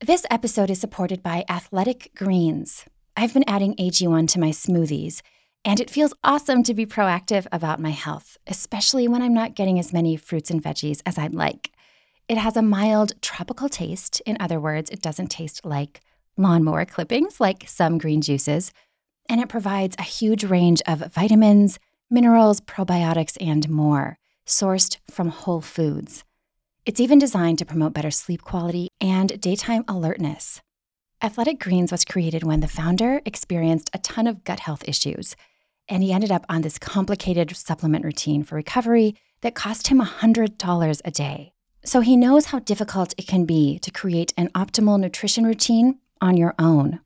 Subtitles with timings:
[0.00, 2.84] This episode is supported by Athletic Greens.
[3.16, 5.22] I've been adding AG1 to my smoothies,
[5.64, 9.76] and it feels awesome to be proactive about my health, especially when I'm not getting
[9.76, 11.72] as many fruits and veggies as I'd like.
[12.28, 14.22] It has a mild tropical taste.
[14.24, 16.00] In other words, it doesn't taste like
[16.36, 18.72] lawnmower clippings like some green juices.
[19.28, 25.60] And it provides a huge range of vitamins, minerals, probiotics, and more, sourced from whole
[25.60, 26.22] foods.
[26.88, 30.62] It's even designed to promote better sleep quality and daytime alertness.
[31.22, 35.36] Athletic Greens was created when the founder experienced a ton of gut health issues,
[35.86, 41.00] and he ended up on this complicated supplement routine for recovery that cost him $100
[41.04, 41.52] a day.
[41.84, 46.38] So he knows how difficult it can be to create an optimal nutrition routine on
[46.38, 47.00] your own.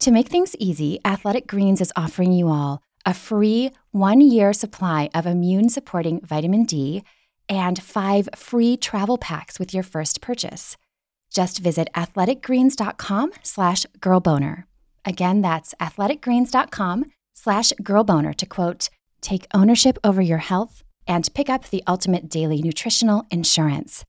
[0.00, 5.08] To make things easy, Athletic Greens is offering you all a free one year supply
[5.14, 7.02] of immune supporting vitamin D
[7.48, 10.76] and five free travel packs with your first purchase.
[11.30, 14.64] Just visit athleticgreens.com slash girlboner.
[15.04, 18.88] Again, that's athleticgreens.com slash girlboner to quote,
[19.20, 24.04] take ownership over your health and pick up the ultimate daily nutritional insurance.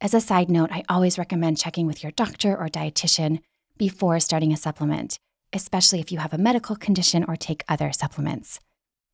[0.00, 3.40] As a side note, I always recommend checking with your doctor or dietitian
[3.76, 5.18] before starting a supplement,
[5.52, 8.60] especially if you have a medical condition or take other supplements.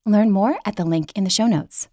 [0.04, 1.88] Learn more at the link in the show notes.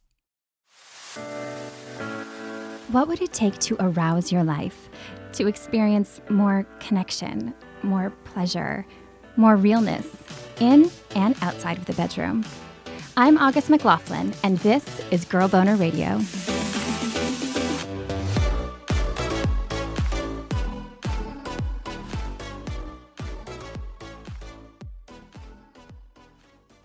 [2.92, 4.90] What would it take to arouse your life,
[5.34, 7.54] to experience more connection,
[7.84, 8.86] more pleasure,
[9.36, 10.08] more realness
[10.62, 12.46] in and outside of the bedroom?
[13.18, 16.22] I'm August McLaughlin, and this is Girl Boner Radio.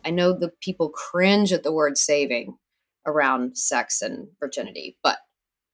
[0.04, 2.58] I know the people cringe at the word saving
[3.06, 5.18] around sex and virginity, but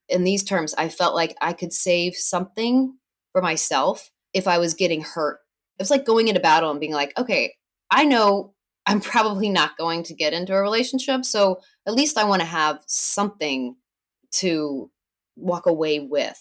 [0.08, 2.96] in these terms, I felt like I could save something
[3.32, 5.38] for myself if I was getting hurt.
[5.78, 7.54] It's like going into battle and being like, okay,
[7.90, 8.54] I know
[8.86, 11.24] I'm probably not going to get into a relationship.
[11.24, 13.76] So at least I want to have something
[14.32, 14.90] to
[15.36, 16.40] walk away with.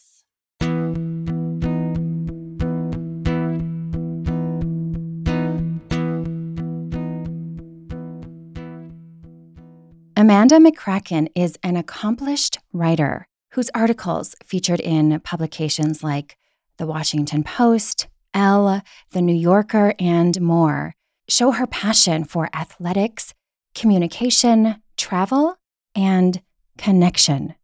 [10.21, 16.37] Amanda McCracken is an accomplished writer whose articles featured in publications like
[16.77, 18.83] The Washington Post, Elle,
[19.13, 20.93] The New Yorker, and more
[21.27, 23.33] show her passion for athletics,
[23.73, 25.55] communication, travel,
[25.95, 26.39] and
[26.77, 27.55] connection.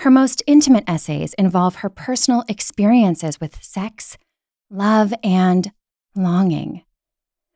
[0.00, 4.18] Her most intimate essays involve her personal experiences with sex,
[4.70, 5.70] love, and
[6.16, 6.82] longing.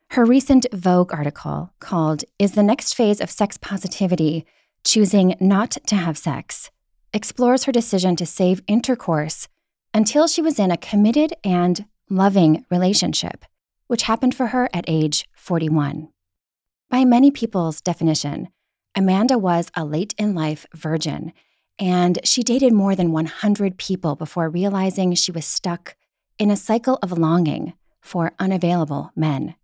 [0.09, 4.45] Her recent Vogue article called Is the Next Phase of Sex Positivity
[4.85, 6.71] Choosing Not to Have Sex
[7.11, 9.47] explores her decision to save intercourse
[9.93, 13.45] until she was in a committed and loving relationship,
[13.87, 16.09] which happened for her at age 41.
[16.89, 18.49] By many people's definition,
[18.95, 21.33] Amanda was a late in life virgin,
[21.77, 25.95] and she dated more than 100 people before realizing she was stuck
[26.37, 29.55] in a cycle of longing for unavailable men.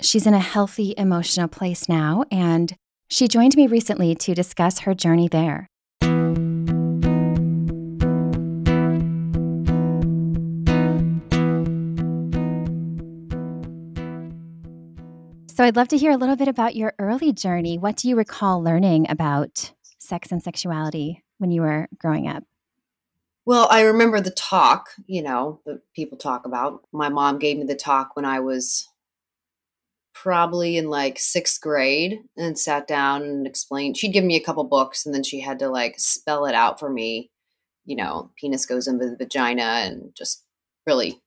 [0.00, 2.72] She's in a healthy emotional place now, and
[3.08, 5.68] she joined me recently to discuss her journey there.
[15.50, 17.76] So I'd love to hear a little bit about your early journey.
[17.76, 22.44] What do you recall learning about sex and sexuality when you were growing up?
[23.44, 26.82] Well, I remember the talk, you know, that people talk about.
[26.92, 28.88] My mom gave me the talk when I was
[30.22, 33.96] probably in like sixth grade and sat down and explained.
[33.96, 36.78] She'd give me a couple books and then she had to like spell it out
[36.78, 37.30] for me.
[37.84, 40.44] You know, penis goes into the vagina and just
[40.86, 41.20] really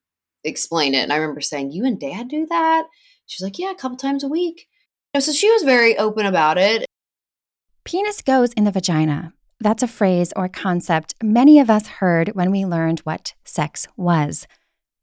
[0.44, 1.00] explain it.
[1.00, 2.86] And I remember saying, You and dad do that?
[3.26, 4.68] She's like, yeah, a couple times a week.
[5.18, 6.86] So she was very open about it.
[7.86, 9.34] Penis goes in the vagina.
[9.60, 14.48] That's a phrase or concept many of us heard when we learned what sex was,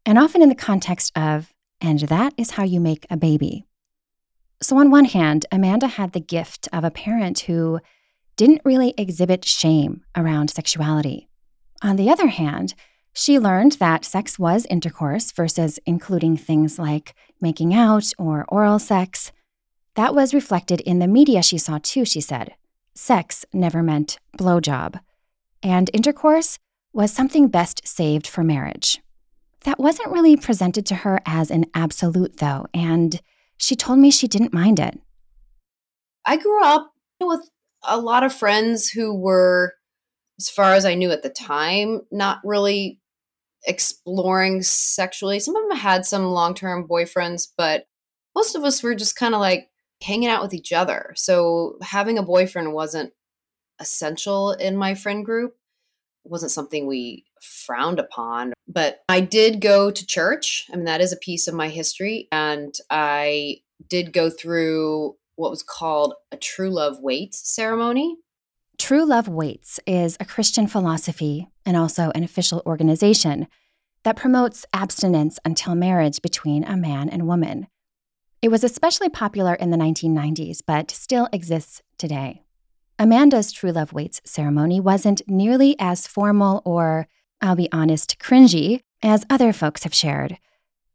[0.04, 3.65] and often in the context of, and that is how you make a baby.
[4.60, 7.81] So, on one hand, Amanda had the gift of a parent who
[8.37, 11.28] didn't really exhibit shame around sexuality.
[11.83, 12.75] On the other hand,
[13.13, 19.33] she learned that sex was intercourse versus including things like making out or oral sex.
[19.95, 22.55] That was reflected in the media she saw too, she said.
[22.95, 25.01] Sex never meant blowjob.
[25.63, 26.59] And intercourse
[26.93, 29.01] was something best saved for marriage.
[29.65, 33.21] That wasn't really presented to her as an absolute, though, and
[33.59, 34.99] she told me she didn't mind it.
[36.25, 37.49] I grew up with
[37.87, 39.75] a lot of friends who were,
[40.39, 43.01] as far as I knew at the time, not really
[43.66, 45.41] exploring sexually.
[45.41, 47.87] Some of them had some long term boyfriends, but
[48.34, 49.69] most of us were just kind of like
[50.03, 51.13] hanging out with each other.
[51.16, 53.13] So having a boyfriend wasn't
[53.81, 55.57] essential in my friend group.
[56.25, 58.52] It wasn't something we frowned upon.
[58.66, 60.66] But I did go to church.
[60.72, 62.28] I mean, that is a piece of my history.
[62.32, 63.58] And I
[63.88, 68.16] did go through what was called a true love waits ceremony.
[68.78, 73.48] True Love Waits is a Christian philosophy and also an official organization
[74.04, 77.66] that promotes abstinence until marriage between a man and woman.
[78.40, 82.42] It was especially popular in the 1990s, but still exists today.
[83.00, 87.08] Amanda's True Love Waits ceremony wasn't nearly as formal or,
[87.40, 90.38] I'll be honest, cringy as other folks have shared.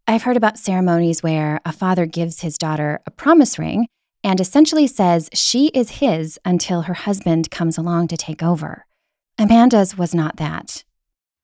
[0.08, 3.88] I've heard about ceremonies where a father gives his daughter a promise ring
[4.24, 8.86] and essentially says she is his until her husband comes along to take over.
[9.38, 10.84] Amanda's was not that.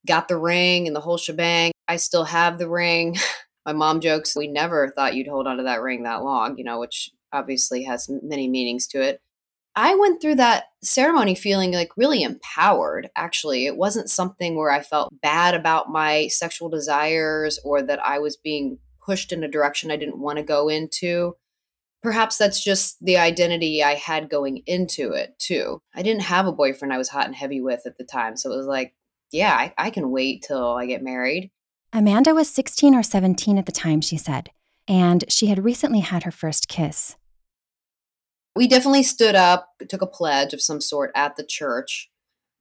[0.06, 1.72] Got the ring and the whole shebang.
[1.88, 3.16] I still have the ring.
[3.66, 6.80] My mom jokes, we never thought you'd hold onto that ring that long, you know,
[6.80, 9.20] which obviously has many meanings to it.
[9.76, 13.66] I went through that ceremony feeling like really empowered, actually.
[13.66, 18.36] It wasn't something where I felt bad about my sexual desires or that I was
[18.36, 21.36] being pushed in a direction I didn't want to go into
[22.02, 25.82] perhaps that's just the identity I had going into it too.
[25.94, 28.36] I didn't have a boyfriend I was hot and heavy with at the time.
[28.36, 28.94] So it was like,
[29.32, 31.50] yeah, I, I can wait till I get married.
[31.92, 34.50] Amanda was 16 or 17 at the time, she said,
[34.86, 37.16] and she had recently had her first kiss.
[38.56, 42.10] We definitely stood up, took a pledge of some sort at the church.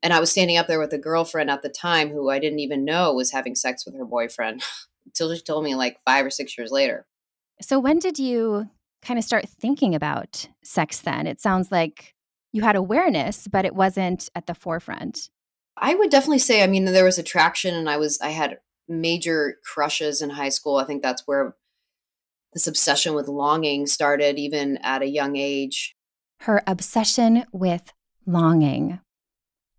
[0.01, 2.59] And I was standing up there with a girlfriend at the time who I didn't
[2.59, 4.63] even know was having sex with her boyfriend
[5.05, 7.05] until she told me like five or six years later.
[7.61, 8.69] So, when did you
[9.01, 11.27] kind of start thinking about sex then?
[11.27, 12.15] It sounds like
[12.53, 15.29] you had awareness, but it wasn't at the forefront.
[15.75, 19.57] I would definitely say, I mean, there was attraction and I was, I had major
[19.63, 20.77] crushes in high school.
[20.77, 21.55] I think that's where
[22.53, 25.95] this obsession with longing started, even at a young age.
[26.41, 27.91] Her obsession with
[28.25, 28.99] longing.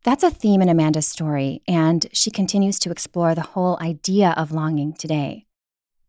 [0.03, 4.53] That's a theme in Amanda's story, and she continues to explore the whole idea of
[4.53, 5.47] longing today.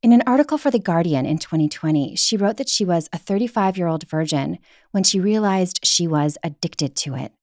[0.02, 3.78] In an article for The Guardian in 2020, she wrote that she was a 35
[3.78, 4.58] year old virgin
[4.92, 7.34] when she realized she was addicted to it.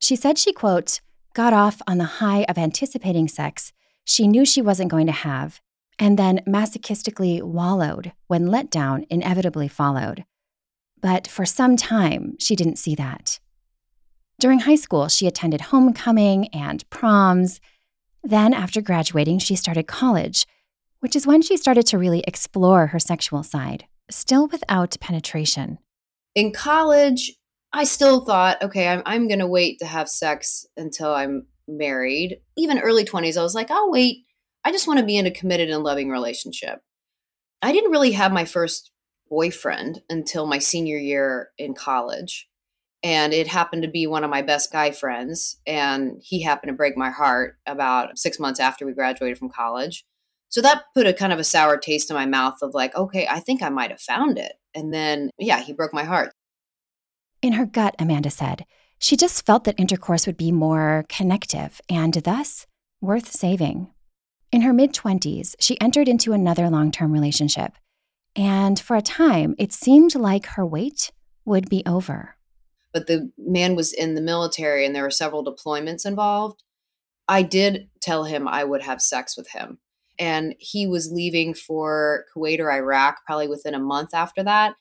[0.00, 1.00] She said she, quote,
[1.32, 3.72] got off on the high of anticipating sex
[4.04, 5.60] she knew she wasn't going to have,
[5.98, 10.24] and then masochistically wallowed when letdown inevitably followed.
[11.00, 13.38] But for some time, she didn't see that.
[14.40, 17.60] During high school, she attended homecoming and proms.
[18.22, 20.46] Then, after graduating, she started college
[21.04, 25.76] which is when she started to really explore her sexual side, still without penetration.
[26.34, 27.34] In college,
[27.74, 32.38] I still thought, okay, I'm, I'm going to wait to have sex until I'm married.
[32.56, 34.24] Even early 20s, I was like, I'll wait.
[34.64, 36.80] I just want to be in a committed and loving relationship.
[37.62, 38.90] I didn't really have my first
[39.28, 42.48] boyfriend until my senior year in college.
[43.02, 45.58] And it happened to be one of my best guy friends.
[45.66, 50.04] And he happened to break my heart about six months after we graduated from college.
[50.48, 53.26] So that put a kind of a sour taste in my mouth of like, okay,
[53.26, 54.52] I think I might have found it.
[54.74, 56.32] And then, yeah, he broke my heart.
[57.42, 58.64] In her gut, Amanda said,
[58.98, 62.66] she just felt that intercourse would be more connective and thus
[63.02, 63.88] worth saving.
[64.54, 67.72] In her mid 20s, she entered into another long term relationship.
[68.36, 71.10] And for a time, it seemed like her wait
[71.44, 72.36] would be over.
[72.92, 76.62] But the man was in the military and there were several deployments involved.
[77.26, 79.80] I did tell him I would have sex with him
[80.20, 84.76] and he was leaving for Kuwait or Iraq probably within a month after that.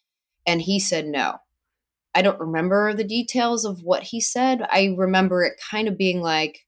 [0.45, 1.38] And he said no.
[2.13, 4.62] I don't remember the details of what he said.
[4.69, 6.67] I remember it kind of being like,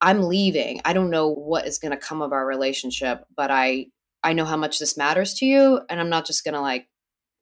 [0.00, 0.80] I'm leaving.
[0.84, 3.86] I don't know what is going to come of our relationship, but I
[4.22, 6.88] I know how much this matters to you and I'm not just going to like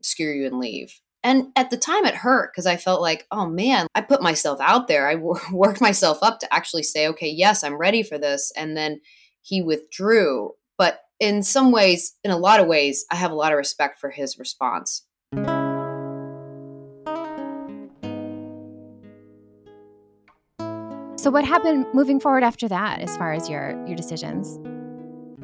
[0.03, 1.01] screw you and leave.
[1.23, 4.61] And at the time it hurt because I felt like, oh man, I put myself
[4.61, 5.09] out there.
[5.09, 5.15] I
[5.53, 8.53] worked myself up to actually say, okay, yes, I'm ready for this.
[8.57, 9.01] And then
[9.43, 10.53] he withdrew.
[10.77, 13.99] But in some ways, in a lot of ways, I have a lot of respect
[13.99, 15.06] for his response.
[21.27, 24.61] So what happened moving forward after that as far as your your decisions?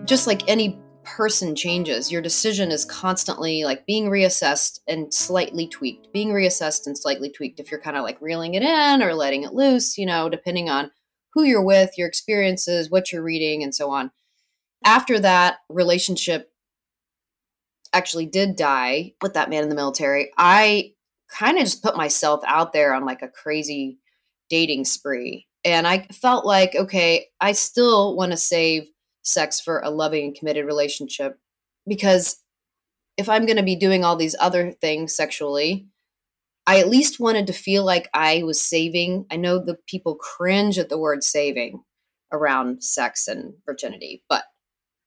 [0.09, 6.13] Just like any person changes, your decision is constantly like being reassessed and slightly tweaked.
[6.13, 9.43] Being reassessed and slightly tweaked if you're kind of like reeling it in or letting
[9.43, 10.93] it loose, you know, depending on
[11.33, 14.13] who you're with, your experiences, what you're reading, and so on.
[14.85, 16.53] After that relationship
[17.93, 20.93] actually did die with that man in the military, I
[21.29, 23.99] kind of just put myself out there on like a crazy
[24.49, 25.49] dating spree.
[25.65, 28.89] And I felt like, okay, I still want to save
[29.23, 31.39] sex for a loving and committed relationship
[31.87, 32.39] because
[33.17, 35.87] if I'm going to be doing all these other things sexually,
[36.67, 39.27] I at least wanted to feel like I was saving.
[39.31, 41.83] I know the people cringe at the word saving
[42.33, 44.45] around sex and virginity, but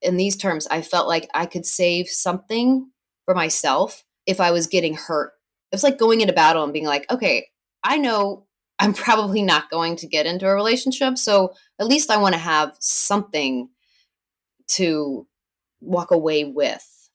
[0.02, 2.92] in these terms, I felt like I could save something
[3.26, 5.32] for myself if I was getting hurt.
[5.72, 7.48] It's like going into battle and being like, okay,
[7.84, 8.46] I know
[8.80, 11.18] I'm probably not going to get into a relationship.
[11.18, 13.70] So at least I want to have something
[14.68, 15.28] to
[15.82, 17.10] walk away with.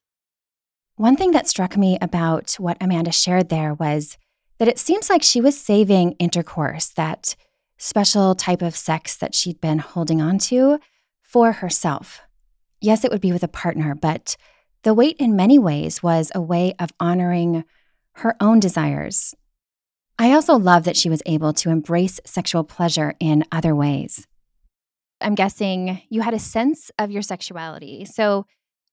[0.95, 4.17] One thing that struck me about what Amanda shared there was
[4.59, 7.35] that it seems like she was saving intercourse, that
[7.77, 10.79] special type of sex that she'd been holding on to,
[11.21, 12.21] for herself.
[12.79, 14.37] Yes, it would be with a partner, but
[14.83, 17.63] the wait in many ways was a way of honoring
[18.17, 19.33] her own desires.
[20.21, 24.27] I also love that she was able to embrace sexual pleasure in other ways.
[25.19, 28.05] I'm guessing you had a sense of your sexuality.
[28.05, 28.45] So,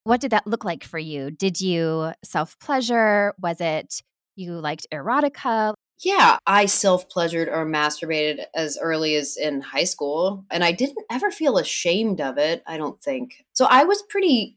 [0.05, 1.31] what did that look like for you?
[1.31, 3.35] Did you self pleasure?
[3.43, 4.01] Was it
[4.37, 5.75] you liked erotica?
[5.99, 11.05] Yeah, I self pleasured or masturbated as early as in high school, and I didn't
[11.11, 13.45] ever feel ashamed of it, I don't think.
[13.53, 14.57] So I was pretty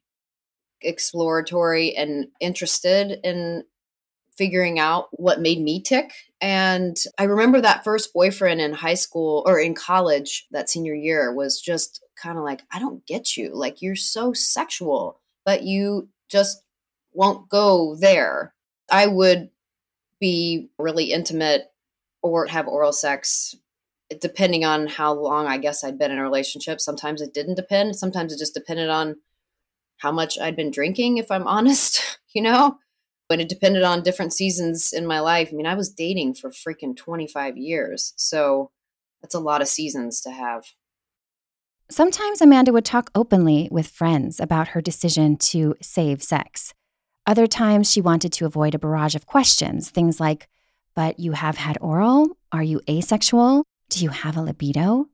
[0.81, 3.65] exploratory and interested in
[4.41, 6.13] figuring out what made me tick.
[6.41, 11.31] And I remember that first boyfriend in high school or in college, that senior year,
[11.31, 13.51] was just kind of like, I don't get you.
[13.53, 16.63] Like, you're so sexual, but you just
[17.13, 18.55] won't go there.
[18.89, 19.51] I would
[20.19, 21.71] be really intimate
[22.23, 23.55] or have oral sex
[24.19, 26.81] depending on how long I guess I'd been in a relationship.
[26.81, 27.95] Sometimes it didn't depend.
[27.95, 29.17] Sometimes it just depended on
[29.97, 32.79] how much I'd been drinking, if I'm honest, you know?
[33.31, 35.51] But it depended on different seasons in my life.
[35.53, 38.11] I mean, I was dating for freaking 25 years.
[38.17, 38.71] So
[39.21, 40.65] that's a lot of seasons to have.
[41.89, 46.73] Sometimes Amanda would talk openly with friends about her decision to save sex.
[47.25, 50.49] Other times she wanted to avoid a barrage of questions, things like,
[50.93, 52.35] But you have had oral?
[52.51, 53.63] Are you asexual?
[53.87, 55.07] Do you have a libido?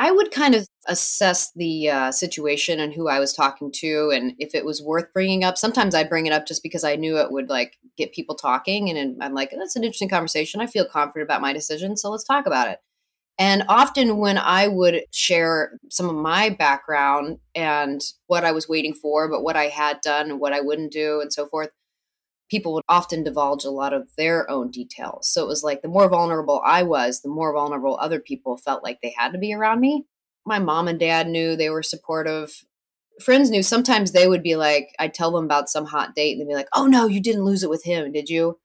[0.00, 4.32] I would kind of assess the uh, situation and who I was talking to and
[4.38, 5.58] if it was worth bringing up.
[5.58, 8.88] Sometimes I bring it up just because I knew it would like get people talking.
[8.88, 10.62] And I'm like, that's an interesting conversation.
[10.62, 11.98] I feel confident about my decision.
[11.98, 12.78] So let's talk about it.
[13.38, 18.94] And often, when I would share some of my background and what I was waiting
[18.94, 21.68] for, but what I had done and what I wouldn't do, and so forth,
[22.50, 25.28] people would often divulge a lot of their own details.
[25.28, 28.82] So it was like the more vulnerable I was, the more vulnerable other people felt
[28.82, 30.04] like they had to be around me.
[30.44, 32.64] My mom and dad knew they were supportive.
[33.22, 36.40] Friends knew sometimes they would be like, I'd tell them about some hot date and
[36.40, 38.58] they'd be like, oh no, you didn't lose it with him, did you?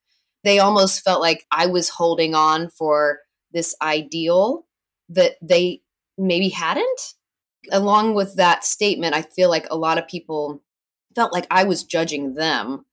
[0.43, 3.19] They almost felt like I was holding on for
[3.51, 4.65] this ideal
[5.09, 5.81] that they
[6.17, 7.13] maybe hadn't.
[7.71, 10.61] Along with that statement, I feel like a lot of people
[11.15, 12.85] felt like I was judging them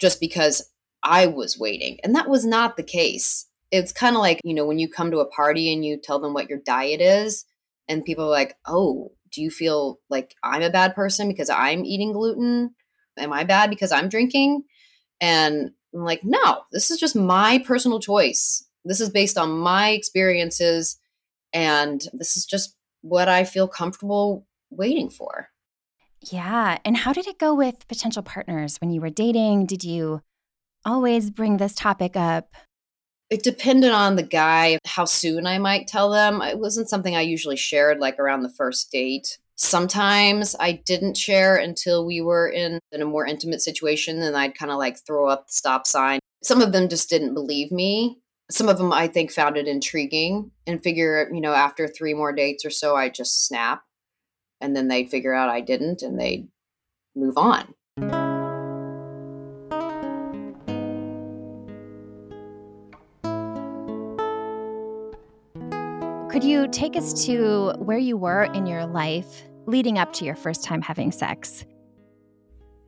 [0.00, 0.70] just because
[1.02, 1.98] I was waiting.
[2.02, 3.46] And that was not the case.
[3.70, 6.18] It's kind of like, you know, when you come to a party and you tell
[6.18, 7.44] them what your diet is,
[7.88, 11.84] and people are like, oh, do you feel like I'm a bad person because I'm
[11.84, 12.74] eating gluten?
[13.18, 14.64] Am I bad because I'm drinking?
[15.20, 18.64] And I'm like, no, this is just my personal choice.
[18.84, 20.98] This is based on my experiences
[21.52, 25.49] and this is just what I feel comfortable waiting for.
[26.20, 26.78] Yeah.
[26.84, 29.66] And how did it go with potential partners when you were dating?
[29.66, 30.22] Did you
[30.84, 32.54] always bring this topic up?
[33.30, 36.42] It depended on the guy, how soon I might tell them.
[36.42, 39.38] It wasn't something I usually shared like around the first date.
[39.56, 44.58] Sometimes I didn't share until we were in, in a more intimate situation and I'd
[44.58, 46.18] kind of like throw up the stop sign.
[46.42, 48.18] Some of them just didn't believe me
[48.50, 52.32] some of them I think found it intriguing and figure, you know, after three more
[52.32, 53.84] dates or so, I just snap
[54.60, 56.48] and then they'd figure out I didn't and they'd
[57.14, 57.74] move on.
[66.30, 70.36] Could you take us to where you were in your life leading up to your
[70.36, 71.64] first time having sex?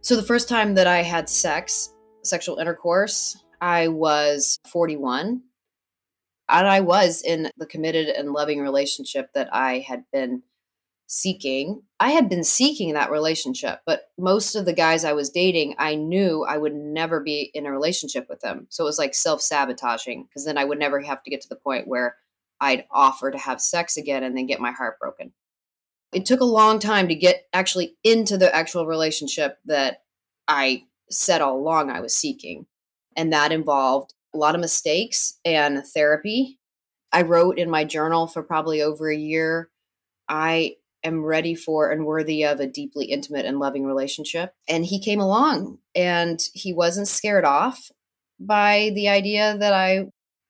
[0.00, 5.43] So, the first time that I had sex, sexual intercourse, I was 41
[6.49, 10.43] and I was in the committed and loving relationship that I had been
[11.06, 11.82] seeking.
[12.00, 15.94] I had been seeking that relationship, but most of the guys I was dating, I
[15.94, 18.66] knew I would never be in a relationship with them.
[18.71, 21.49] So it was like self sabotaging because then I would never have to get to
[21.49, 22.16] the point where
[22.61, 25.32] I'd offer to have sex again and then get my heart broken.
[26.12, 30.02] It took a long time to get actually into the actual relationship that
[30.47, 32.66] I said all along I was seeking.
[33.16, 36.59] And that involved a lot of mistakes and therapy.
[37.12, 39.71] I wrote in my journal for probably over a year.
[40.28, 44.54] I am ready for and worthy of a deeply intimate and loving relationship.
[44.68, 47.90] And he came along and he wasn't scared off
[48.38, 50.06] by the idea that I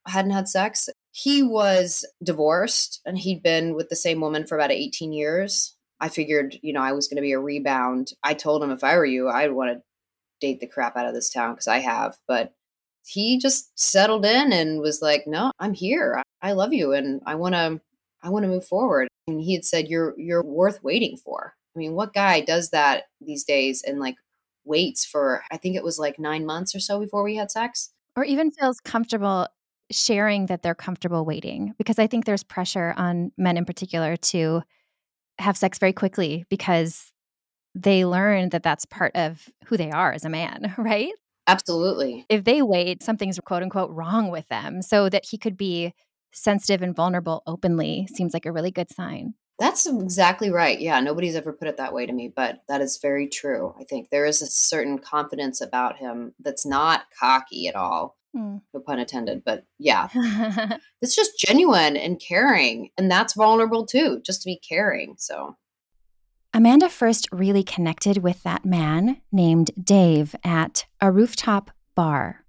[0.06, 0.88] hadn't had sex.
[1.10, 5.76] He was divorced and he'd been with the same woman for about 18 years.
[6.00, 8.12] I figured, you know, I was going to be a rebound.
[8.24, 9.82] I told him if I were you, I'd want to
[10.40, 12.16] date the crap out of this town because I have.
[12.26, 12.52] But
[13.06, 16.22] he just settled in and was like, "No, I'm here.
[16.42, 17.80] I love you, and I want to.
[18.22, 21.78] I want to move forward." And he had said, "You're you're worth waiting for." I
[21.78, 24.16] mean, what guy does that these days and like
[24.64, 25.42] waits for?
[25.50, 28.50] I think it was like nine months or so before we had sex, or even
[28.50, 29.48] feels comfortable
[29.90, 34.62] sharing that they're comfortable waiting because I think there's pressure on men in particular to
[35.38, 37.12] have sex very quickly because
[37.74, 41.12] they learn that that's part of who they are as a man, right?
[41.46, 42.24] Absolutely.
[42.28, 44.82] If they wait, something's quote unquote wrong with them.
[44.82, 45.92] So that he could be
[46.32, 49.34] sensitive and vulnerable openly seems like a really good sign.
[49.58, 50.80] That's exactly right.
[50.80, 53.74] Yeah, nobody's ever put it that way to me, but that is very true.
[53.78, 58.16] I think there is a certain confidence about him that's not cocky at all.
[58.36, 58.62] Mm.
[58.72, 60.08] No pun intended, but yeah.
[61.02, 62.90] it's just genuine and caring.
[62.96, 65.14] And that's vulnerable too, just to be caring.
[65.18, 65.56] So
[66.54, 72.44] Amanda first really connected with that man named Dave at a rooftop bar.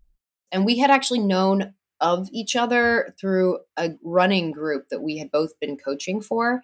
[0.51, 5.31] And we had actually known of each other through a running group that we had
[5.31, 6.63] both been coaching for.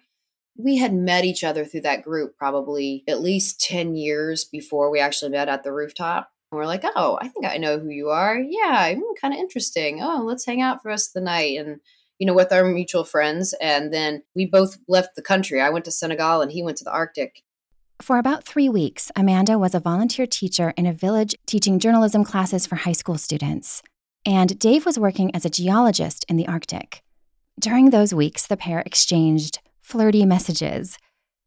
[0.56, 5.00] We had met each other through that group probably at least 10 years before we
[5.00, 6.30] actually met at the rooftop.
[6.52, 8.38] And we're like, oh, I think I know who you are.
[8.38, 10.02] Yeah, I'm kind of interesting.
[10.02, 11.58] Oh, let's hang out for the rest of the night.
[11.58, 11.80] And
[12.18, 13.54] you know, with our mutual friends.
[13.62, 15.60] And then we both left the country.
[15.60, 17.42] I went to Senegal and he went to the Arctic.
[18.02, 22.66] For about three weeks, Amanda was a volunteer teacher in a village teaching journalism classes
[22.66, 23.82] for high school students.
[24.26, 27.02] And Dave was working as a geologist in the Arctic.
[27.58, 30.98] During those weeks, the pair exchanged flirty messages.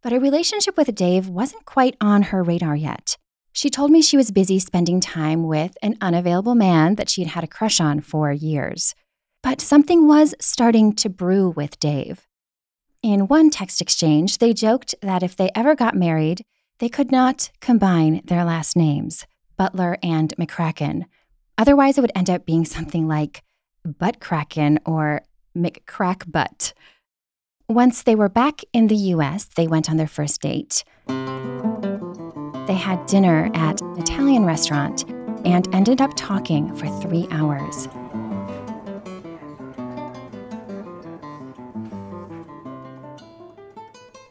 [0.01, 3.18] But a relationship with Dave wasn't quite on her radar yet.
[3.51, 7.31] She told me she was busy spending time with an unavailable man that she had
[7.31, 8.96] had a crush on for years.
[9.44, 12.27] But something was starting to brew with Dave.
[13.03, 16.46] In one text exchange, they joked that if they ever got married,
[16.79, 19.25] they could not combine their last names,
[19.57, 21.05] Butler and McCracken.
[21.57, 23.44] Otherwise, it would end up being something like
[23.87, 25.22] Buttcracken or
[25.55, 26.74] McCrackbutt.
[27.70, 30.83] Once they were back in the US, they went on their first date.
[32.68, 35.03] They had dinner at an Italian restaurant
[35.46, 37.87] and ended up talking for three hours.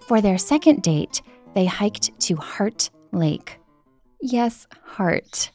[0.08, 1.22] For their second date,
[1.54, 3.61] they hiked to Heart Lake.
[4.20, 5.51] Yes, Heart.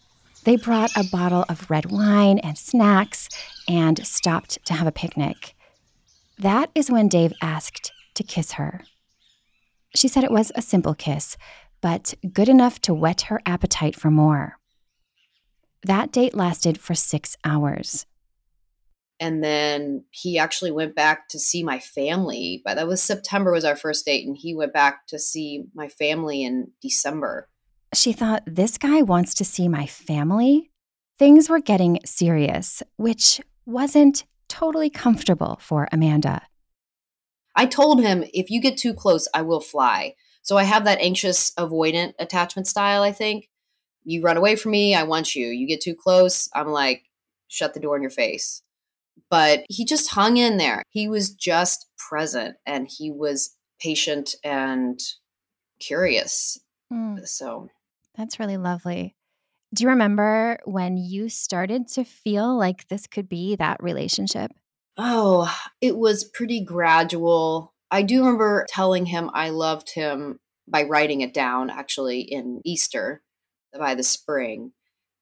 [0.47, 3.27] They brought a bottle of red wine and snacks
[3.67, 5.53] and stopped to have a picnic.
[6.39, 8.85] That is when Dave asked to kiss her.
[9.93, 11.35] She said it was a simple kiss,
[11.81, 14.57] but good enough to whet her appetite for more.
[15.83, 18.05] That date lasted for six hours
[19.19, 23.65] and then he actually went back to see my family but that was september was
[23.65, 27.49] our first date and he went back to see my family in december
[27.97, 30.69] she thought this guy wants to see my family
[31.17, 36.41] things were getting serious which wasn't totally comfortable for amanda
[37.55, 40.99] i told him if you get too close i will fly so i have that
[40.99, 43.49] anxious avoidant attachment style i think
[44.03, 47.03] you run away from me i want you you get too close i'm like
[47.47, 48.61] shut the door in your face
[49.29, 50.83] but he just hung in there.
[50.89, 54.99] He was just present and he was patient and
[55.79, 56.59] curious.
[56.91, 57.27] Mm.
[57.27, 57.69] So
[58.17, 59.15] that's really lovely.
[59.73, 64.51] Do you remember when you started to feel like this could be that relationship?
[64.97, 67.73] Oh, it was pretty gradual.
[67.91, 73.21] I do remember telling him I loved him by writing it down actually in Easter
[73.77, 74.71] by the spring.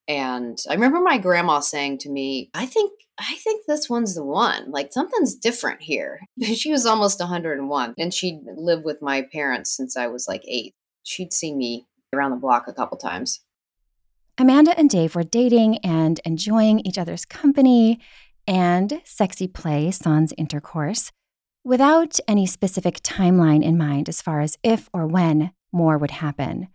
[0.07, 4.23] And I remember my grandma saying to me, I think I think this one's the
[4.23, 4.71] one.
[4.71, 6.19] Like something's different here.
[6.41, 10.73] she was almost 101 and she'd lived with my parents since I was like 8.
[11.03, 13.41] She'd seen me around the block a couple times.
[14.37, 17.99] Amanda and Dave were dating and enjoying each other's company
[18.47, 21.11] and sexy play sans intercourse
[21.63, 26.67] without any specific timeline in mind as far as if or when more would happen.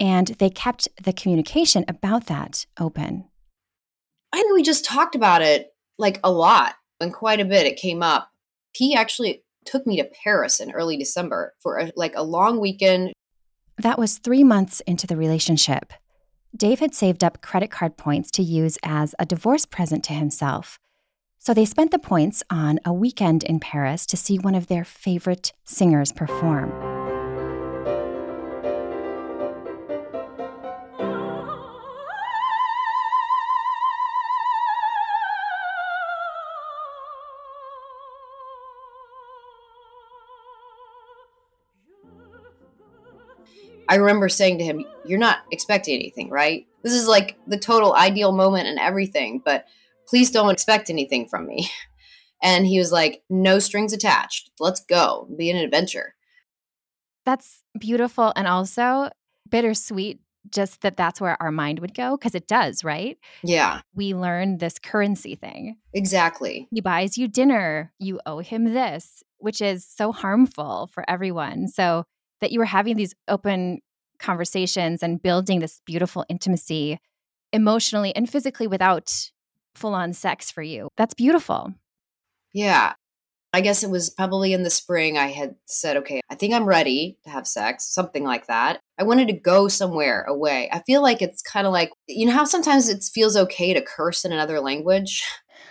[0.00, 3.28] And they kept the communication about that open.
[4.32, 7.66] I think we just talked about it like a lot and quite a bit.
[7.66, 8.30] It came up.
[8.74, 13.12] He actually took me to Paris in early December for a, like a long weekend.
[13.78, 15.92] That was three months into the relationship.
[16.54, 20.78] Dave had saved up credit card points to use as a divorce present to himself.
[21.38, 24.84] So they spent the points on a weekend in Paris to see one of their
[24.84, 27.01] favorite singers perform.
[43.92, 46.66] I remember saying to him, You're not expecting anything, right?
[46.82, 49.66] This is like the total ideal moment and everything, but
[50.08, 51.68] please don't expect anything from me.
[52.44, 54.50] And he was like, No strings attached.
[54.58, 55.28] Let's go.
[55.38, 56.16] Be an adventure.
[57.24, 59.10] That's beautiful and also
[59.48, 60.18] bittersweet
[60.50, 63.16] just that that's where our mind would go because it does, right?
[63.44, 63.82] Yeah.
[63.94, 65.76] We learn this currency thing.
[65.94, 66.66] Exactly.
[66.72, 71.68] He buys you dinner, you owe him this, which is so harmful for everyone.
[71.68, 72.06] So
[72.42, 73.80] that you were having these open
[74.18, 76.98] conversations and building this beautiful intimacy
[77.52, 79.30] emotionally and physically without
[79.74, 80.88] full on sex for you.
[80.96, 81.72] That's beautiful.
[82.52, 82.92] Yeah.
[83.54, 86.64] I guess it was probably in the spring I had said, okay, I think I'm
[86.64, 88.80] ready to have sex, something like that.
[88.98, 90.70] I wanted to go somewhere away.
[90.72, 93.82] I feel like it's kind of like, you know how sometimes it feels okay to
[93.82, 95.22] curse in another language?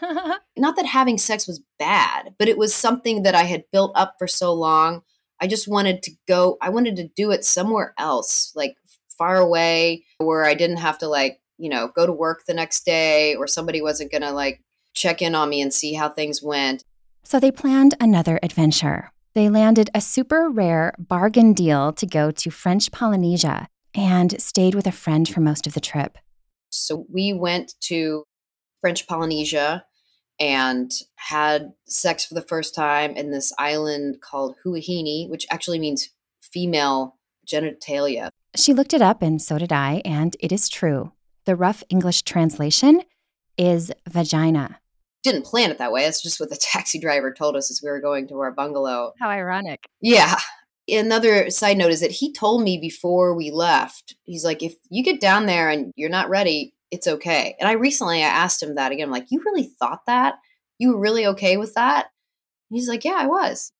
[0.57, 4.13] Not that having sex was bad, but it was something that I had built up
[4.19, 5.01] for so long.
[5.41, 8.75] I just wanted to go, I wanted to do it somewhere else, like
[9.17, 12.85] far away where I didn't have to, like, you know, go to work the next
[12.85, 14.61] day or somebody wasn't going to, like,
[14.93, 16.83] check in on me and see how things went.
[17.23, 19.11] So they planned another adventure.
[19.33, 24.87] They landed a super rare bargain deal to go to French Polynesia and stayed with
[24.87, 26.17] a friend for most of the trip.
[26.69, 28.25] So we went to
[28.79, 29.85] French Polynesia
[30.41, 36.09] and had sex for the first time in this island called Huahine, which actually means
[36.41, 38.29] female genitalia.
[38.55, 41.13] She looked it up, and so did I, and it is true.
[41.45, 43.03] The rough English translation
[43.57, 44.81] is vagina
[45.23, 46.03] didn't plan it that way.
[46.03, 49.13] That's just what the taxi driver told us as we were going to our bungalow.
[49.19, 49.85] How ironic.
[50.01, 50.35] Yeah.
[50.87, 55.03] Another side note is that he told me before we left, he's like, if you
[55.03, 57.55] get down there and you're not ready, it's okay.
[57.59, 59.07] And I recently I asked him that again.
[59.07, 60.35] I'm like, you really thought that?
[60.77, 62.07] You were really okay with that?
[62.69, 63.71] And he's like, yeah, I was.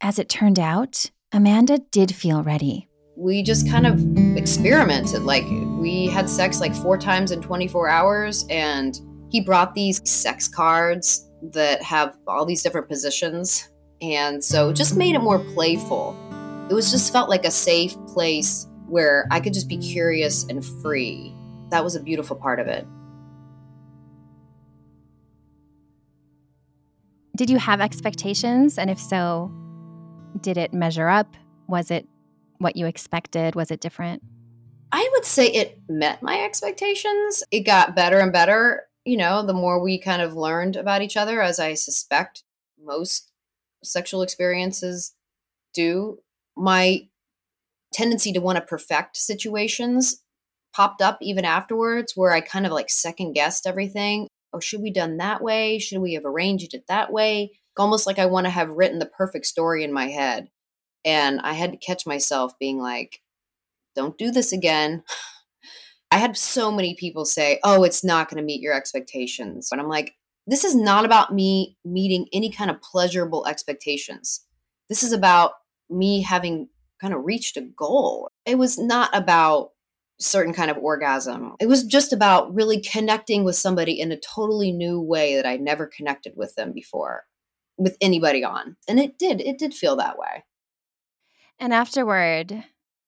[0.00, 2.88] As it turned out, Amanda did feel ready.
[3.16, 5.22] We just kind of experimented.
[5.22, 5.44] Like,
[5.80, 8.98] we had sex like four times in 24 hours and
[9.30, 13.68] he brought these sex cards that have all these different positions.
[14.00, 16.16] And so it just made it more playful.
[16.70, 20.64] It was just felt like a safe place where I could just be curious and
[20.64, 21.34] free.
[21.70, 22.86] That was a beautiful part of it.
[27.36, 28.78] Did you have expectations?
[28.78, 29.52] And if so,
[30.40, 31.34] did it measure up?
[31.68, 32.06] Was it
[32.58, 33.54] what you expected?
[33.54, 34.22] Was it different?
[34.90, 37.42] I would say it met my expectations.
[37.50, 41.16] It got better and better you know, the more we kind of learned about each
[41.16, 42.42] other, as I suspect
[42.78, 43.32] most
[43.82, 45.14] sexual experiences
[45.72, 46.18] do,
[46.54, 47.08] my
[47.90, 50.22] tendency to want to perfect situations
[50.74, 54.28] popped up even afterwards where I kind of like second guessed everything.
[54.52, 55.78] Oh, should we done that way?
[55.78, 57.52] Should we have arranged it that way?
[57.76, 60.48] Almost like I want to have written the perfect story in my head.
[61.04, 63.20] And I had to catch myself being like,
[63.94, 65.02] don't do this again.
[66.10, 69.78] I had so many people say, "Oh, it's not going to meet your expectations." And
[69.78, 70.14] I'm like,
[70.46, 74.46] this is not about me meeting any kind of pleasurable expectations.
[74.88, 75.52] This is about
[75.90, 76.68] me having
[77.00, 78.30] kind of reached a goal.
[78.46, 79.72] It was not about
[80.20, 81.54] certain kind of orgasm.
[81.60, 85.56] It was just about really connecting with somebody in a totally new way that I
[85.56, 87.24] never connected with them before
[87.76, 88.76] with anybody on.
[88.88, 90.44] And it did it did feel that way.
[91.58, 92.64] And afterward,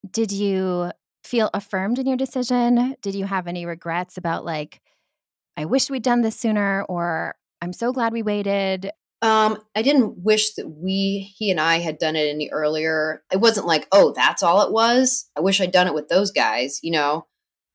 [0.09, 0.92] did you
[1.25, 2.96] feel affirmed in your decision?
[3.03, 4.81] Did you have any regrets about like,
[5.57, 8.90] I wish we'd done this sooner, or I'm so glad we waited?
[9.22, 13.22] Um, I didn't wish that we, he and I had done it any earlier.
[13.30, 15.28] It wasn't like, oh, that's all it was.
[15.37, 17.26] I wish I'd done it with those guys, you know,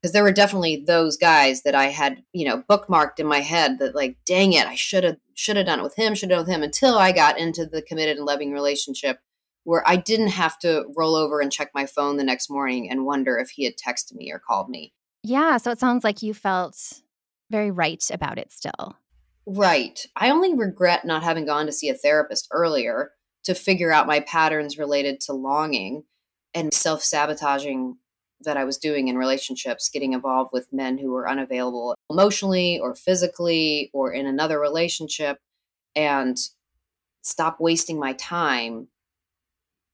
[0.02, 3.78] because there were definitely those guys that I had, you know, bookmarked in my head
[3.80, 6.38] that like, dang it, I should have should have done it with him, should have
[6.38, 9.20] done it with him until I got into the committed and loving relationship
[9.66, 13.06] where I didn't have to roll over and check my phone the next morning and
[13.06, 14.94] wonder if he had texted me or called me.
[15.24, 15.58] Yeah.
[15.58, 17.02] So it sounds like you felt
[17.52, 18.96] very right about it still.
[19.48, 20.06] Right.
[20.16, 23.12] I only regret not having gone to see a therapist earlier
[23.44, 26.04] to figure out my patterns related to longing
[26.54, 27.98] and self sabotaging
[28.42, 32.96] that I was doing in relationships, getting involved with men who were unavailable emotionally or
[32.96, 35.38] physically or in another relationship,
[35.96, 36.38] and
[37.22, 38.88] stop wasting my time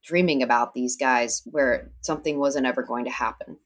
[0.03, 3.57] dreaming about these guys where something wasn't ever going to happen.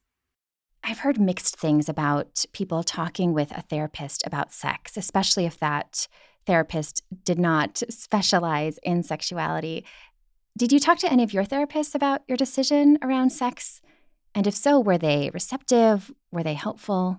[0.88, 6.06] I've heard mixed things about people talking with a therapist about sex, especially if that
[6.46, 9.84] therapist did not specialize in sexuality.
[10.56, 13.80] Did you talk to any of your therapists about your decision around sex?
[14.32, 16.12] And if so, were they receptive?
[16.30, 17.18] Were they helpful?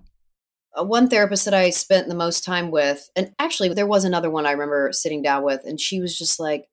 [0.74, 4.30] Uh, one therapist that I spent the most time with, and actually, there was another
[4.30, 6.70] one I remember sitting down with, and she was just like,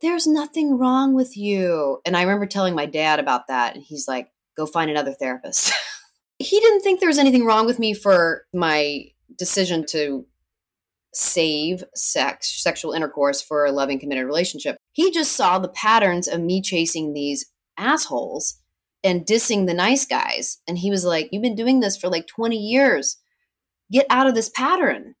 [0.00, 2.00] there's nothing wrong with you.
[2.04, 3.76] And I remember telling my dad about that.
[3.76, 5.72] And he's like, go find another therapist.
[6.38, 9.04] he didn't think there was anything wrong with me for my
[9.38, 10.26] decision to
[11.12, 14.76] save sex, sexual intercourse for a loving, committed relationship.
[14.92, 17.46] He just saw the patterns of me chasing these
[17.78, 18.60] assholes
[19.02, 20.58] and dissing the nice guys.
[20.66, 23.18] And he was like, You've been doing this for like 20 years.
[23.92, 25.14] Get out of this pattern.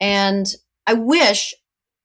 [0.00, 0.46] And
[0.86, 1.54] I wish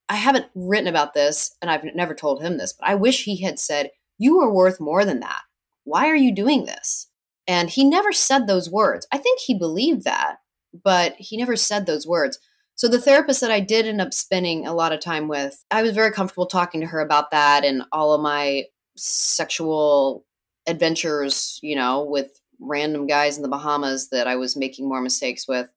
[0.10, 3.42] I haven't written about this and I've never told him this, but I wish he
[3.42, 5.42] had said, You are worth more than that.
[5.84, 7.10] Why are you doing this?
[7.48, 9.08] And he never said those words.
[9.12, 10.38] I think he believed that,
[10.84, 12.40] but he never said those words.
[12.76, 15.82] So the therapist that I did end up spending a lot of time with, I
[15.82, 18.66] was very comfortable talking to her about that and all of my
[18.98, 20.26] sexual
[20.68, 25.48] adventures, you know, with random guys in the Bahamas that I was making more mistakes
[25.48, 25.70] with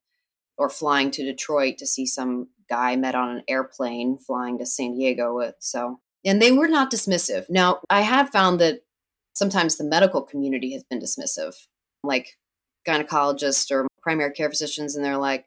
[0.57, 4.94] or flying to Detroit to see some guy met on an airplane flying to San
[4.94, 5.54] Diego with.
[5.61, 7.46] So, and they were not dismissive.
[7.48, 8.81] Now, I have found that
[9.38, 11.55] sometimes the medical community has been dismissive,
[12.03, 12.37] like
[12.87, 15.46] gynecologists or primary care physicians, and they're like,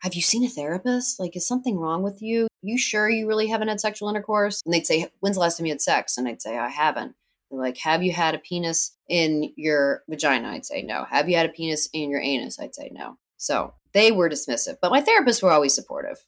[0.00, 1.20] have you seen a therapist?
[1.20, 2.48] Like, is something wrong with you?
[2.62, 4.62] You sure you really haven't had sexual intercourse?
[4.64, 6.16] And they'd say, When's the last time you had sex?
[6.16, 7.14] And I'd say, I haven't.
[7.50, 10.48] They're like, Have you had a penis in your vagina?
[10.48, 11.04] I'd say, No.
[11.04, 12.58] Have you had a penis in your anus?
[12.58, 13.18] I'd say, No.
[13.36, 16.18] So they were dismissive, but my therapists were always supportive.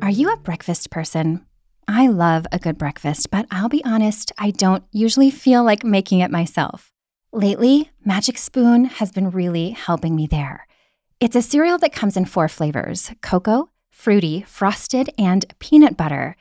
[0.00, 1.47] Are you a breakfast person?
[1.90, 6.20] I love a good breakfast, but I'll be honest, I don't usually feel like making
[6.20, 6.92] it myself.
[7.32, 10.66] Lately, Magic Spoon has been really helping me there.
[11.18, 16.36] It's a cereal that comes in four flavors cocoa, fruity, frosted, and peanut butter.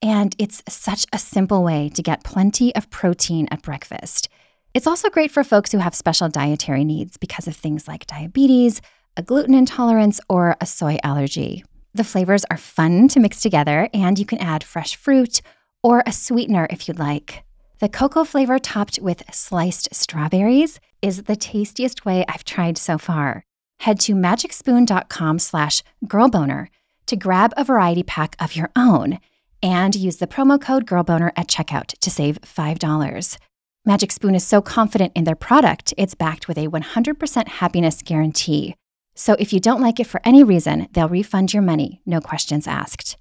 [0.00, 4.28] And it's such a simple way to get plenty of protein at breakfast.
[4.72, 8.80] It's also great for folks who have special dietary needs because of things like diabetes,
[9.16, 11.64] a gluten intolerance, or a soy allergy.
[11.94, 15.42] The flavors are fun to mix together, and you can add fresh fruit
[15.82, 17.44] or a sweetener if you'd like.
[17.80, 23.44] The cocoa flavor topped with sliced strawberries is the tastiest way I've tried so far
[23.82, 26.68] head to magicspoon.com slash girlboner
[27.06, 29.18] to grab a variety pack of your own
[29.60, 33.38] and use the promo code girlboner at checkout to save $5.
[33.84, 38.76] Magic Spoon is so confident in their product, it's backed with a 100% happiness guarantee.
[39.14, 42.66] So if you don't like it for any reason, they'll refund your money, no questions
[42.66, 43.16] asked.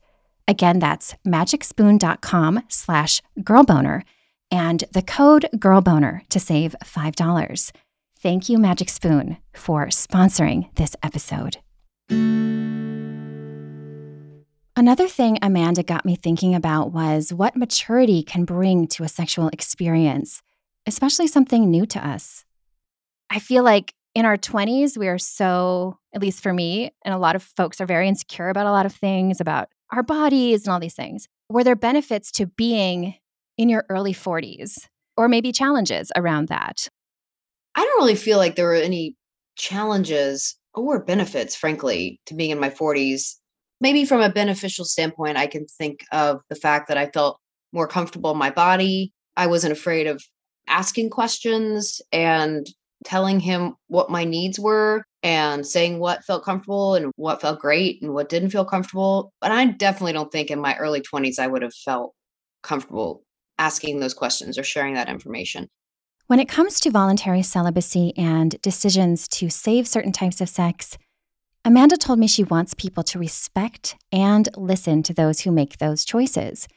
[0.48, 4.04] Again, that's magicspoon.com slash girlboner
[4.50, 7.72] and the code girlboner to save $5.
[8.20, 11.58] Thank you, Magic Spoon, for sponsoring this episode.
[14.76, 19.48] Another thing Amanda got me thinking about was what maturity can bring to a sexual
[19.50, 20.42] experience,
[20.86, 22.46] especially something new to us.
[23.30, 27.18] I feel like in our 20s, we are so, at least for me, and a
[27.18, 30.74] lot of folks are very insecure about a lot of things, about our bodies and
[30.74, 31.28] all these things.
[31.50, 33.16] Were there benefits to being
[33.58, 36.88] in your early 40s or maybe challenges around that?
[37.76, 39.16] I don't really feel like there were any
[39.58, 43.36] challenges or benefits, frankly, to being in my 40s.
[43.80, 47.40] Maybe from a beneficial standpoint, I can think of the fact that I felt
[47.74, 49.14] more comfortable in my body.
[49.38, 50.22] I wasn't afraid of
[50.68, 52.68] asking questions and
[53.04, 58.02] telling him what my needs were and saying what felt comfortable and what felt great
[58.02, 59.34] and what didn't feel comfortable.
[59.42, 62.14] But I definitely don't think in my early 20s I would have felt
[62.64, 63.24] comfortable
[63.58, 65.68] asking those questions or sharing that information.
[66.28, 70.98] When it comes to voluntary celibacy and decisions to save certain types of sex,
[71.64, 76.06] Amanda told me she wants people to respect and listen to those who make those
[76.06, 76.68] choices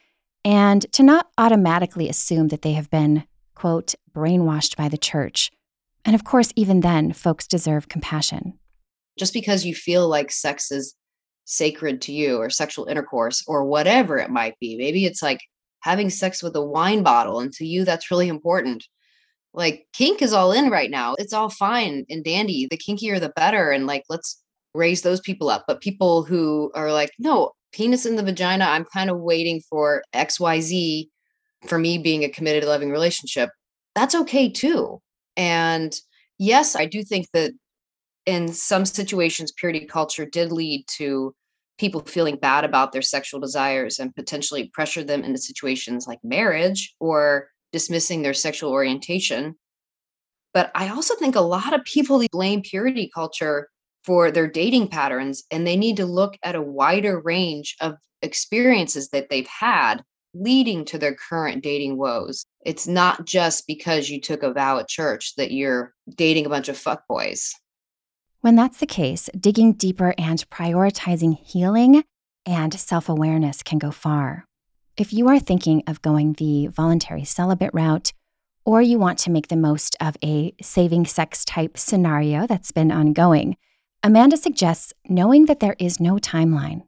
[0.43, 3.23] and to not automatically assume that they have been,
[3.55, 5.49] quote, brainwashed by the church.
[6.05, 8.57] And of course, even then, folks deserve compassion.
[9.17, 10.95] Just because you feel like sex is
[11.45, 15.39] sacred to you or sexual intercourse or whatever it might be, maybe it's like
[15.81, 18.85] having sex with a wine bottle, and to you, that's really important
[19.55, 21.15] like kink is all in right now.
[21.17, 22.67] It's all fine and dandy.
[22.69, 23.71] The kinkier the better.
[23.71, 24.41] And like, let's
[24.73, 25.63] raise those people up.
[25.67, 30.03] But people who are like, no, penis in the vagina, I'm kind of waiting for
[30.13, 31.07] XYZ
[31.67, 33.49] for me being a committed, loving relationship.
[33.95, 35.01] That's okay too.
[35.37, 35.97] And
[36.37, 37.51] yes, I do think that
[38.25, 41.35] in some situations, purity culture did lead to
[41.77, 46.95] people feeling bad about their sexual desires and potentially pressure them into situations like marriage
[46.99, 49.55] or dismissing their sexual orientation.
[50.53, 53.69] But I also think a lot of people blame purity culture
[54.05, 59.09] for their dating patterns, and they need to look at a wider range of experiences
[59.09, 60.03] that they've had
[60.35, 62.45] leading to their current dating woes.
[62.65, 66.69] It's not just because you took a vow at church that you're dating a bunch
[66.69, 67.51] of fuckboys.
[68.41, 72.03] When that's the case, digging deeper and prioritizing healing
[72.45, 74.45] and self awareness can go far.
[74.97, 78.13] If you are thinking of going the voluntary celibate route,
[78.65, 82.91] or you want to make the most of a saving sex type scenario that's been
[82.91, 83.57] ongoing,
[84.03, 86.83] Amanda suggests knowing that there is no timeline.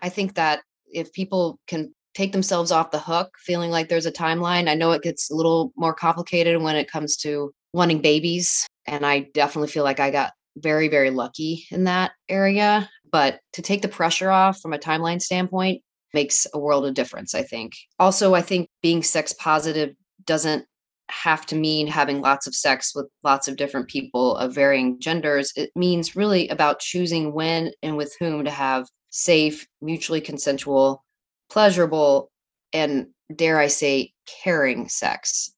[0.00, 4.12] I think that if people can take themselves off the hook feeling like there's a
[4.12, 8.66] timeline, I know it gets a little more complicated when it comes to wanting babies.
[8.86, 12.88] And I definitely feel like I got very, very lucky in that area.
[13.10, 15.82] But to take the pressure off from a timeline standpoint
[16.14, 17.72] makes a world of difference, I think.
[17.98, 19.94] Also, I think being sex positive
[20.24, 20.66] doesn't
[21.10, 25.52] have to mean having lots of sex with lots of different people of varying genders.
[25.56, 31.04] It means really about choosing when and with whom to have safe, mutually consensual,
[31.52, 32.30] pleasurable,
[32.72, 34.12] and dare I say,
[34.42, 35.52] caring sex.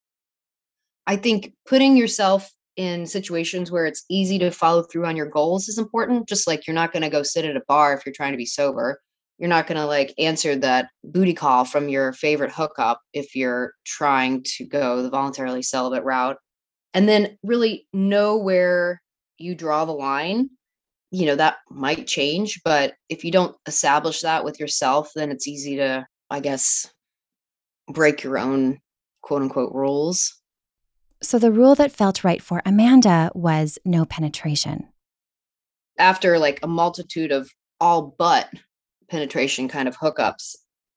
[1.07, 5.69] I think putting yourself in situations where it's easy to follow through on your goals
[5.69, 6.29] is important.
[6.29, 8.39] Just like you're not going to go sit at a bar if you're trying to
[8.39, 9.01] be sober.
[9.39, 13.73] You're not going to like answer that booty call from your favorite hookup if you're
[13.85, 16.39] trying to go the voluntarily celibate route.
[16.93, 19.01] And then really know where
[19.39, 20.51] you draw the line.
[21.15, 25.47] You know, that might change, but if you don't establish that with yourself, then it's
[25.47, 26.93] easy to, I guess,
[27.87, 28.81] break your own
[29.23, 30.43] quote unquote rules.
[31.23, 34.89] So the rule that felt right for Amanda was no penetration.
[36.01, 37.49] After like a multitude of
[37.81, 38.49] all but
[39.09, 40.57] penetration kind of hookups,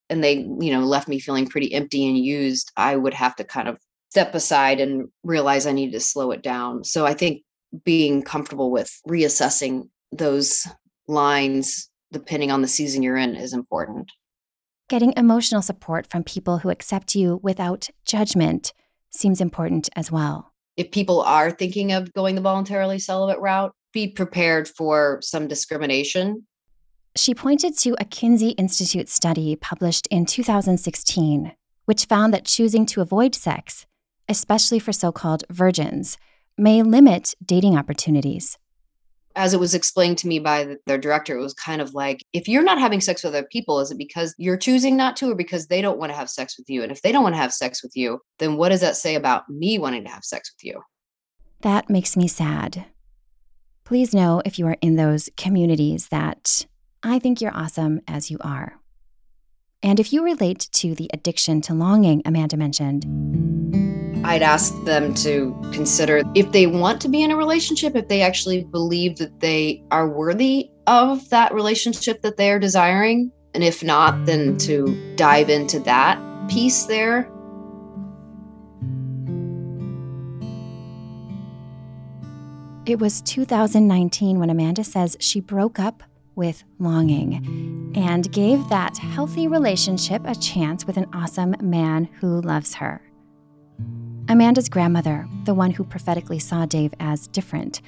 [0.09, 3.43] and they, you know, left me feeling pretty empty and used, I would have to
[3.43, 3.77] kind of
[4.09, 6.83] step aside and realize I needed to slow it down.
[6.83, 7.43] So I think
[7.85, 10.67] being comfortable with reassessing those
[11.07, 14.11] lines depending on the season you're in is important.
[14.89, 18.71] Getting emotional support from people who accept you without judgment
[19.09, 20.53] seems important as well.
[20.77, 26.45] If people are thinking of going the voluntarily celibate route, be prepared for some discrimination.
[27.15, 31.51] She pointed to a Kinsey Institute study published in 2016,
[31.85, 33.85] which found that choosing to avoid sex,
[34.29, 36.17] especially for so called virgins,
[36.57, 38.57] may limit dating opportunities
[39.37, 42.25] as it was explained to me by the, their director, it was kind of like,
[42.33, 45.31] if you're not having sex with other people, is it because you're choosing not to
[45.31, 46.81] or because they don't want to have sex with you?
[46.81, 49.15] And if they don't want to have sex with you, then what does that say
[49.15, 50.81] about me wanting to have sex with you?
[51.61, 52.85] That makes me sad.
[53.85, 56.65] Please know if you are in those communities that
[57.03, 58.79] I think you're awesome as you are.
[59.83, 63.86] And if you relate to the addiction to longing Amanda mentioned,
[64.27, 68.21] I'd ask them to consider if they want to be in a relationship, if they
[68.21, 73.31] actually believe that they are worthy of that relationship that they're desiring.
[73.53, 77.31] And if not, then to dive into that piece there.
[82.85, 86.03] It was 2019 when Amanda says she broke up
[86.35, 92.73] with longing and gave that healthy relationship a chance with an awesome man who loves
[92.73, 93.06] her.
[94.29, 97.81] Amanda's grandmother, the one who prophetically saw Dave as different,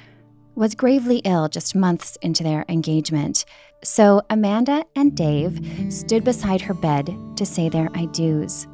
[0.54, 3.44] was gravely ill just months into their engagement.
[3.84, 8.66] So Amanda and Dave stood beside her bed to say their I do's.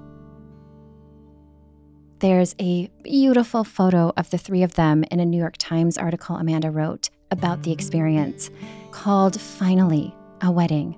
[2.21, 6.37] There's a beautiful photo of the three of them in a New York Times article
[6.37, 8.49] Amanda wrote about the experience
[8.93, 10.97] called Finally, a Wedding.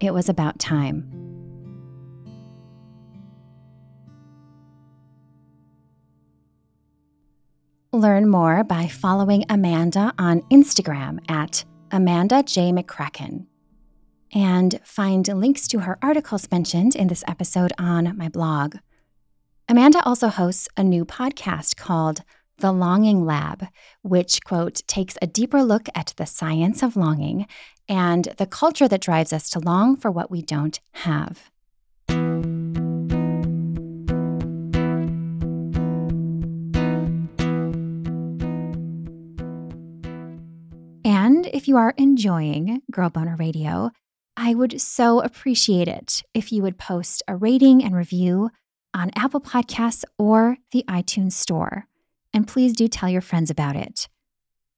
[0.00, 1.19] It was about time.
[8.00, 12.72] Learn more by following Amanda on Instagram at Amanda J.
[12.72, 13.44] McCracken.
[14.32, 18.76] And find links to her articles mentioned in this episode on my blog.
[19.68, 22.22] Amanda also hosts a new podcast called
[22.56, 23.66] The Longing Lab,
[24.00, 27.46] which, quote, takes a deeper look at the science of longing
[27.86, 31.50] and the culture that drives us to long for what we don't have.
[41.60, 43.90] If you are enjoying Girl Boner Radio,
[44.34, 48.48] I would so appreciate it if you would post a rating and review
[48.94, 51.84] on Apple Podcasts or the iTunes Store.
[52.32, 54.08] And please do tell your friends about it.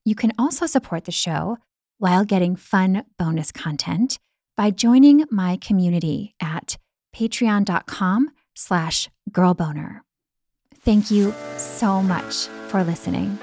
[0.04, 1.56] You can also support the show
[1.98, 4.18] while getting fun bonus content
[4.56, 6.78] by joining my community at
[7.14, 10.00] patreon.com slash girlboner.
[10.84, 13.38] Thank you so much for listening.